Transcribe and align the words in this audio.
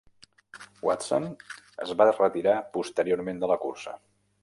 Watson 0.87 1.27
es 1.87 1.93
va 2.01 2.09
retirar 2.17 2.57
posteriorment 2.79 3.45
de 3.45 3.55
la 3.57 3.63
cursa. 3.69 3.99